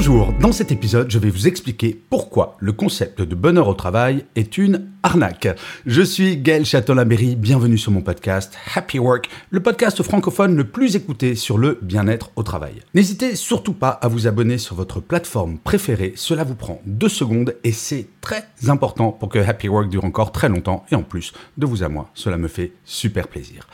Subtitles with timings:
[0.00, 4.24] Bonjour, dans cet épisode, je vais vous expliquer pourquoi le concept de bonheur au travail
[4.34, 5.48] est une arnaque.
[5.84, 10.96] Je suis Gaël Châtelain-Berry, bienvenue sur mon podcast Happy Work, le podcast francophone le plus
[10.96, 12.80] écouté sur le bien-être au travail.
[12.94, 17.54] N'hésitez surtout pas à vous abonner sur votre plateforme préférée, cela vous prend deux secondes
[17.62, 21.34] et c'est très important pour que Happy Work dure encore très longtemps et en plus,
[21.58, 23.66] de vous à moi, cela me fait super plaisir.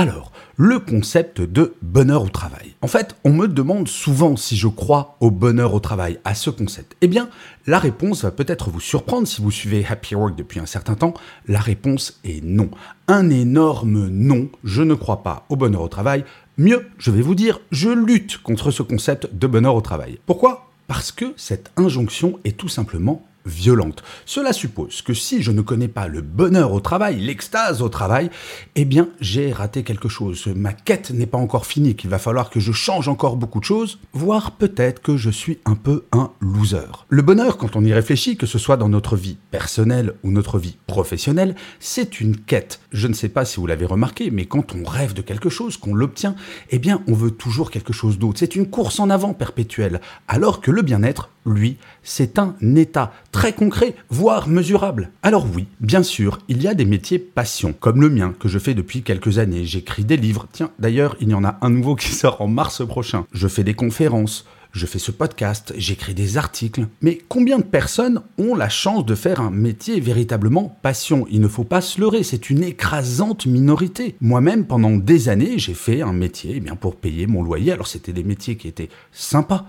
[0.00, 2.74] Alors, le concept de bonheur au travail.
[2.80, 6.48] En fait, on me demande souvent si je crois au bonheur au travail, à ce
[6.48, 6.96] concept.
[7.02, 7.28] Eh bien,
[7.66, 11.12] la réponse va peut-être vous surprendre si vous suivez Happy Work depuis un certain temps.
[11.48, 12.70] La réponse est non.
[13.08, 14.48] Un énorme non.
[14.64, 16.24] Je ne crois pas au bonheur au travail.
[16.56, 20.18] Mieux, je vais vous dire, je lutte contre ce concept de bonheur au travail.
[20.24, 20.70] Pourquoi?
[20.86, 24.02] Parce que cette injonction est tout simplement violente.
[24.26, 28.30] Cela suppose que si je ne connais pas le bonheur au travail, l'extase au travail,
[28.76, 30.46] eh bien j'ai raté quelque chose.
[30.54, 33.64] Ma quête n'est pas encore finie, qu'il va falloir que je change encore beaucoup de
[33.64, 37.06] choses, voire peut-être que je suis un peu un loser.
[37.08, 40.58] Le bonheur, quand on y réfléchit, que ce soit dans notre vie personnelle ou notre
[40.58, 42.80] vie professionnelle, c'est une quête.
[42.92, 45.76] Je ne sais pas si vous l'avez remarqué, mais quand on rêve de quelque chose,
[45.76, 46.34] qu'on l'obtient,
[46.70, 48.38] eh bien on veut toujours quelque chose d'autre.
[48.38, 50.00] C'est une course en avant perpétuelle.
[50.28, 55.10] Alors que le bien-être, lui, c'est un état très concret, voire mesurable.
[55.22, 58.58] Alors oui, bien sûr, il y a des métiers passion, comme le mien, que je
[58.58, 59.64] fais depuis quelques années.
[59.64, 60.46] J'écris des livres.
[60.52, 63.26] Tiens, d'ailleurs, il y en a un nouveau qui sort en mars prochain.
[63.32, 64.46] Je fais des conférences.
[64.72, 66.86] Je fais ce podcast, j'écris des articles.
[67.02, 71.26] Mais combien de personnes ont la chance de faire un métier véritablement passion?
[71.28, 74.14] Il ne faut pas se leurrer, c'est une écrasante minorité.
[74.20, 77.72] Moi-même, pendant des années, j'ai fait un métier eh bien, pour payer mon loyer.
[77.72, 79.66] Alors c'était des métiers qui étaient sympas.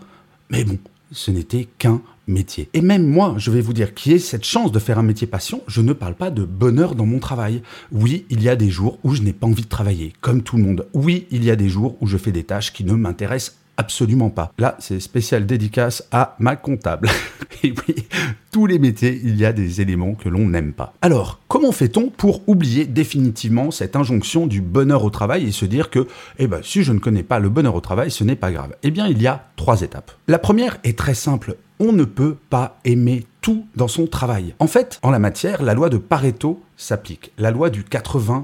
[0.52, 0.78] Mais bon,
[1.12, 2.70] ce n'était qu'un métier.
[2.74, 5.28] Et même moi, je vais vous dire, qui ai cette chance de faire un métier
[5.28, 7.62] passion, je ne parle pas de bonheur dans mon travail.
[7.92, 10.58] Oui, il y a des jours où je n'ai pas envie de travailler, comme tout
[10.58, 10.88] le monde.
[10.94, 14.30] Oui, il y a des jours où je fais des tâches qui ne m'intéressent absolument
[14.30, 14.54] pas.
[14.60, 17.10] Là, c'est spécial dédicace à ma comptable.
[17.64, 17.96] Et oui,
[18.52, 20.94] tous les métiers, il y a des éléments que l'on n'aime pas.
[21.02, 25.90] Alors, comment fait-on pour oublier définitivement cette injonction du bonheur au travail et se dire
[25.90, 28.52] que, eh ben, si je ne connais pas le bonheur au travail, ce n'est pas
[28.52, 28.76] grave?
[28.84, 30.12] Eh bien, il y a trois étapes.
[30.28, 31.56] La première est très simple.
[31.80, 34.54] On ne peut pas aimer tout dans son travail.
[34.60, 38.44] En fait, en la matière, la loi de Pareto s'applique, la loi du 80-20.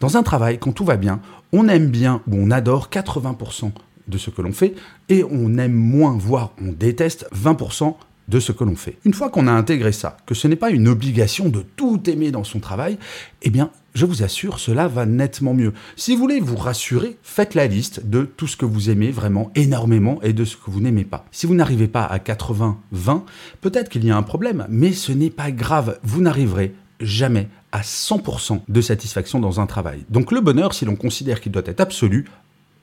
[0.00, 1.20] Dans un travail, quand tout va bien,
[1.52, 3.72] on aime bien ou on adore 80%
[4.10, 4.74] de ce que l'on fait
[5.08, 7.94] et on aime moins, voire on déteste 20%
[8.30, 8.96] de ce que l'on fait.
[9.04, 12.30] Une fois qu'on a intégré ça, que ce n'est pas une obligation de tout aimer
[12.30, 12.96] dans son travail,
[13.42, 15.72] eh bien, je vous assure, cela va nettement mieux.
[15.96, 19.50] Si vous voulez vous rassurer, faites la liste de tout ce que vous aimez vraiment
[19.56, 21.24] énormément et de ce que vous n'aimez pas.
[21.32, 23.22] Si vous n'arrivez pas à 80-20,
[23.60, 27.80] peut-être qu'il y a un problème, mais ce n'est pas grave, vous n'arriverez jamais à
[27.80, 30.04] 100% de satisfaction dans un travail.
[30.08, 32.26] Donc le bonheur, si l'on considère qu'il doit être absolu,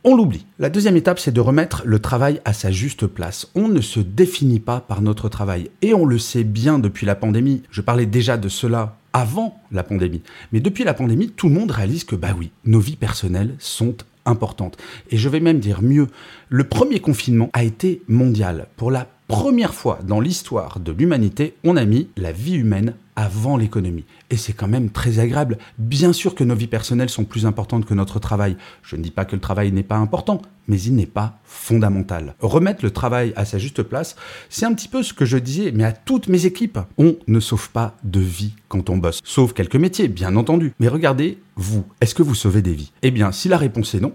[0.08, 0.46] on l'oublie.
[0.58, 3.52] La deuxième étape, c'est de remettre le travail à sa juste place.
[3.56, 5.70] On ne se définit pas par notre travail.
[5.82, 7.64] Et on le sait bien depuis la pandémie.
[7.72, 10.22] Je parlais déjà de cela avant la pandémie.
[10.54, 13.98] Mais depuis la pandémie, tout le monde réalise que, bah oui, nos vies personnelles sont
[14.24, 14.78] importantes.
[15.12, 16.08] Et je vais même dire mieux,
[16.48, 18.68] le premier confinement a été mondial.
[18.78, 23.58] Pour la première fois dans l'histoire de l'humanité, on a mis la vie humaine avant
[23.58, 24.06] l'économie.
[24.30, 25.58] Et c'est quand même très agréable.
[25.78, 28.56] Bien sûr que nos vies personnelles sont plus importantes que notre travail.
[28.84, 32.36] Je ne dis pas que le travail n'est pas important, mais il n'est pas fondamental.
[32.40, 34.16] Remettre le travail à sa juste place,
[34.50, 36.80] c'est un petit peu ce que je disais, mais à toutes mes équipes.
[36.98, 39.22] On ne sauve pas de vie quand on bosse.
[39.24, 40.74] Sauf quelques métiers, bien entendu.
[40.80, 42.92] Mais regardez, vous, est-ce que vous sauvez des vies?
[43.02, 44.14] Eh bien, si la réponse est non,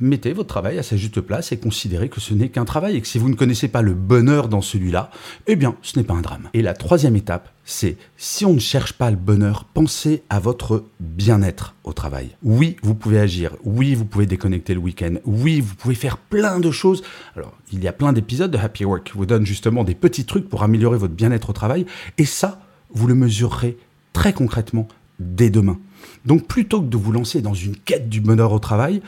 [0.00, 3.00] mettez votre travail à sa juste place et considérez que ce n'est qu'un travail et
[3.00, 5.10] que si vous ne connaissez pas le bonheur dans celui-là,
[5.46, 6.48] eh bien, ce n'est pas un drame.
[6.54, 10.84] Et la troisième étape, c'est si on ne cherche pas le bonheur, pensez à votre
[11.00, 12.30] bien-être au travail.
[12.42, 13.56] Oui, vous pouvez agir.
[13.64, 15.14] Oui, vous pouvez déconnecter le week-end.
[15.24, 17.02] Oui, vous pouvez faire plein de choses.
[17.36, 20.24] Alors, il y a plein d'épisodes de Happy Work qui vous donnent justement des petits
[20.24, 21.86] trucs pour améliorer votre bien-être au travail.
[22.18, 22.60] Et ça,
[22.92, 23.76] vous le mesurerez
[24.12, 24.88] très concrètement
[25.18, 25.78] dès demain.
[26.24, 29.00] Donc, plutôt que de vous lancer dans une quête du bonheur au travail,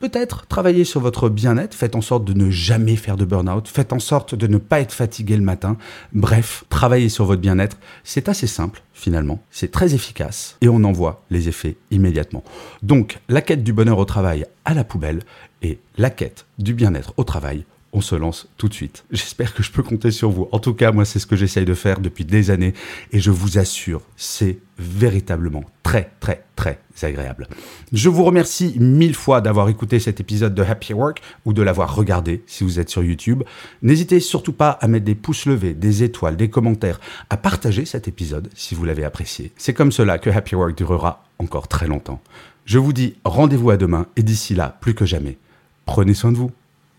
[0.00, 3.92] Peut-être travailler sur votre bien-être, faites en sorte de ne jamais faire de burn-out, faites
[3.92, 5.76] en sorte de ne pas être fatigué le matin.
[6.14, 10.92] Bref, travailler sur votre bien-être, c'est assez simple finalement, c'est très efficace et on en
[10.92, 12.42] voit les effets immédiatement.
[12.82, 15.20] Donc, la quête du bonheur au travail à la poubelle
[15.60, 19.04] et la quête du bien-être au travail on se lance tout de suite.
[19.10, 20.48] J'espère que je peux compter sur vous.
[20.52, 22.72] En tout cas, moi, c'est ce que j'essaye de faire depuis des années
[23.12, 27.48] et je vous assure, c'est véritablement très, très, très agréable.
[27.92, 31.96] Je vous remercie mille fois d'avoir écouté cet épisode de Happy Work ou de l'avoir
[31.96, 33.42] regardé si vous êtes sur YouTube.
[33.82, 38.06] N'hésitez surtout pas à mettre des pouces levés, des étoiles, des commentaires, à partager cet
[38.06, 39.50] épisode si vous l'avez apprécié.
[39.56, 42.20] C'est comme cela que Happy Work durera encore très longtemps.
[42.66, 45.38] Je vous dis rendez-vous à demain et d'ici là, plus que jamais,
[45.86, 46.52] prenez soin de vous.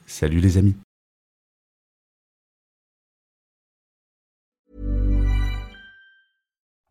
[0.05, 0.75] Salut les amis.